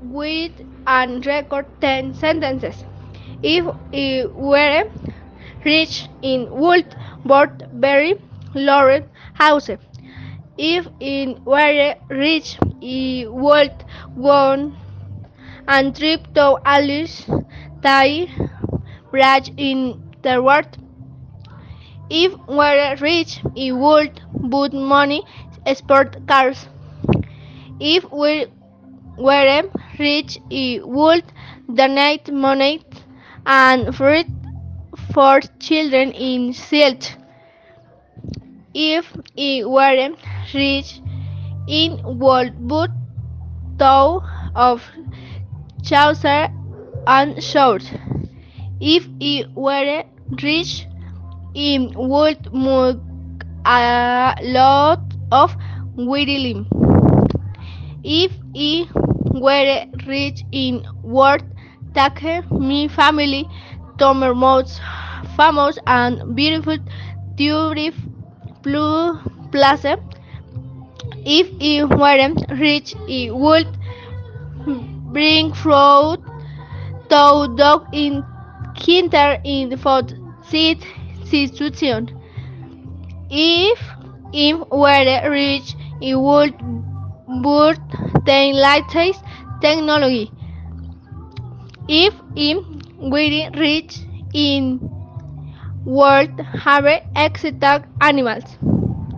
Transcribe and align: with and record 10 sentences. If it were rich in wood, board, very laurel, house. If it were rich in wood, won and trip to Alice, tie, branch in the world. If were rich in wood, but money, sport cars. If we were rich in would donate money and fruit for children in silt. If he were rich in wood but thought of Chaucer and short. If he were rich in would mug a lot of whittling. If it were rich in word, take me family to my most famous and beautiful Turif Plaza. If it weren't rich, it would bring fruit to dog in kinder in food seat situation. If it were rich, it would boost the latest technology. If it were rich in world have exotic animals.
with 0.00 0.52
and 0.86 1.24
record 1.26 1.66
10 1.80 2.14
sentences. 2.14 2.84
If 3.42 3.66
it 3.92 4.34
were 4.34 4.84
rich 5.64 6.08
in 6.22 6.50
wood, 6.50 6.94
board, 7.24 7.68
very 7.72 8.14
laurel, 8.54 9.02
house. 9.34 9.70
If 10.58 10.88
it 11.00 11.38
were 11.44 11.94
rich 12.10 12.58
in 12.80 13.32
wood, 13.32 13.72
won 14.14 14.76
and 15.68 15.94
trip 15.96 16.32
to 16.34 16.58
Alice, 16.64 17.28
tie, 17.82 18.28
branch 19.10 19.50
in 19.56 20.02
the 20.22 20.42
world. 20.42 20.76
If 22.10 22.36
were 22.48 22.96
rich 23.00 23.40
in 23.54 23.78
wood, 23.78 24.20
but 24.32 24.72
money, 24.72 25.22
sport 25.74 26.26
cars. 26.26 26.66
If 27.80 28.10
we 28.12 28.46
were 29.18 29.62
rich 29.98 30.38
in 30.50 30.82
would 30.88 31.24
donate 31.72 32.32
money 32.32 32.82
and 33.46 33.94
fruit 33.94 34.26
for 35.12 35.40
children 35.58 36.12
in 36.12 36.52
silt. 36.52 37.16
If 38.74 39.12
he 39.34 39.64
were 39.64 40.14
rich 40.54 41.00
in 41.66 42.00
wood 42.18 42.54
but 42.68 42.90
thought 43.78 44.22
of 44.54 44.82
Chaucer 45.82 46.48
and 47.06 47.42
short. 47.42 47.82
If 48.80 49.08
he 49.18 49.44
were 49.54 50.04
rich 50.42 50.86
in 51.54 51.92
would 51.96 52.52
mug 52.52 53.00
a 53.64 54.36
lot 54.42 55.00
of 55.32 55.56
whittling. 55.96 56.77
If 58.02 58.32
it 58.54 58.88
were 59.32 59.84
rich 60.06 60.44
in 60.52 60.82
word, 61.02 61.42
take 61.94 62.50
me 62.50 62.88
family 62.88 63.48
to 63.98 64.14
my 64.14 64.32
most 64.32 64.80
famous 65.36 65.78
and 65.86 66.34
beautiful 66.34 66.78
Turif 67.36 67.94
Plaza. 69.52 69.96
If 71.24 71.48
it 71.60 71.84
weren't 71.88 72.42
rich, 72.58 72.94
it 73.08 73.34
would 73.34 73.68
bring 75.12 75.52
fruit 75.52 76.18
to 77.10 77.54
dog 77.56 77.86
in 77.92 78.24
kinder 78.78 79.38
in 79.44 79.76
food 79.76 80.14
seat 80.48 80.84
situation. 81.24 82.08
If 83.30 83.80
it 84.32 84.56
were 84.70 85.30
rich, 85.30 85.74
it 86.00 86.14
would 86.16 86.54
boost 87.28 87.80
the 88.26 88.52
latest 88.54 89.22
technology. 89.60 90.30
If 91.88 92.14
it 92.36 92.58
were 92.98 93.50
rich 93.60 93.98
in 94.32 94.78
world 95.84 96.40
have 96.40 96.86
exotic 97.16 97.84
animals. 98.00 98.57